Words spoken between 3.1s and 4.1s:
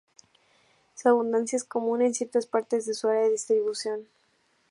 de distribución.